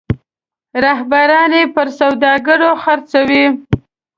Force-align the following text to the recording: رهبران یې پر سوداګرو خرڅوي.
رهبران 0.83 1.51
یې 1.57 1.63
پر 1.75 1.87
سوداګرو 1.99 2.71
خرڅوي. 2.83 3.45